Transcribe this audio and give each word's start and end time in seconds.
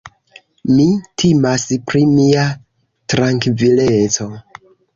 Mi 0.77 0.87
timas 1.23 1.65
pri 1.93 2.03
mia 2.15 2.47
trankvileco! 3.15 4.31